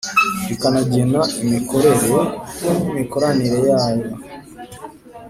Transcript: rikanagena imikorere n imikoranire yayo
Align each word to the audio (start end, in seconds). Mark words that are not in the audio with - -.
rikanagena 0.47 1.21
imikorere 1.43 2.13
n 2.81 2.85
imikoranire 2.91 3.57
yayo 3.69 4.07